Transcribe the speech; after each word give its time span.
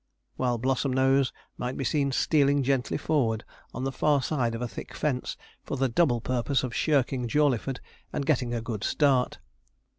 while 0.35 0.57
Blossomnose 0.57 1.31
might 1.59 1.77
be 1.77 1.83
seen 1.83 2.11
stealing 2.11 2.63
gently 2.63 2.97
forward, 2.97 3.43
on 3.71 3.83
the 3.83 3.91
far 3.91 4.19
side 4.19 4.55
of 4.55 4.61
a 4.63 4.67
thick 4.67 4.95
fence, 4.95 5.37
for 5.63 5.77
the 5.77 5.87
double 5.87 6.19
purpose 6.19 6.63
of 6.63 6.75
shirking 6.75 7.27
Jawleyford 7.27 7.79
and 8.11 8.25
getting 8.25 8.51
a 8.51 8.61
good 8.63 8.83
start. 8.83 9.37